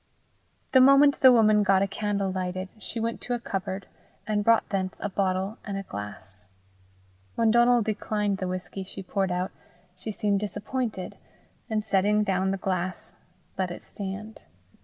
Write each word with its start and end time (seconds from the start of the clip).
The 0.71 0.81
moment 0.81 1.19
the 1.19 1.31
woman 1.31 1.61
got 1.61 1.83
a 1.83 1.87
candle 1.87 2.31
lighted, 2.31 2.69
she 2.79 2.99
went 2.99 3.21
to 3.21 3.35
a 3.35 3.39
cupboard, 3.39 3.85
and 4.25 4.43
brought 4.43 4.67
thence 4.69 4.95
a 4.99 5.09
bottle 5.09 5.59
and 5.63 5.77
a 5.77 5.83
glass. 5.83 6.47
When 7.35 7.51
Donal 7.51 7.83
declined 7.83 8.39
the 8.39 8.47
whisky 8.47 8.83
she 8.83 9.03
poured 9.03 9.31
out, 9.31 9.51
she 9.95 10.11
seemed 10.11 10.39
disappointed, 10.39 11.17
and 11.69 11.85
setting 11.85 12.23
down 12.23 12.49
the 12.49 12.57
glass, 12.57 13.13
let 13.59 13.69
it 13.69 13.83
stand. 13.83 14.41